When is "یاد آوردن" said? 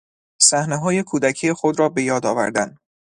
2.03-2.77